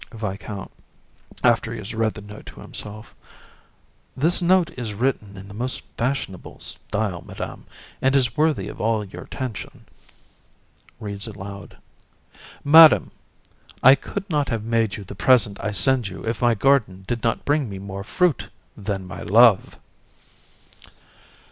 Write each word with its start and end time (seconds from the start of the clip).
VISC. 0.11 0.45
(after 1.43 1.71
he 1.71 1.77
has 1.77 1.93
read 1.93 2.15
the 2.15 2.21
note 2.23 2.47
to 2.47 2.59
himself). 2.59 3.13
This 4.17 4.41
note 4.41 4.71
is 4.71 4.95
written 4.95 5.37
in 5.37 5.47
the 5.47 5.53
most 5.53 5.83
fashionable 5.95 6.59
style, 6.59 7.21
Madam, 7.23 7.67
and 8.01 8.15
is 8.15 8.35
worthy 8.35 8.67
of 8.67 8.81
all 8.81 9.05
your 9.05 9.21
attention. 9.21 9.85
(Reads 10.99 11.27
aloud) 11.27 11.77
"Madam, 12.63 13.11
I 13.83 13.93
could 13.93 14.27
not 14.27 14.49
have 14.49 14.63
made 14.63 14.95
you 14.95 15.03
the 15.03 15.13
present 15.13 15.63
I 15.63 15.69
send 15.71 16.07
you 16.07 16.25
if 16.25 16.41
my 16.41 16.55
garden 16.55 17.03
did 17.07 17.21
not 17.21 17.45
bring 17.45 17.69
me 17.69 17.77
more 17.77 18.03
fruit 18.03 18.49
than 18.75 19.05
my 19.05 19.21
love...." 19.21 19.77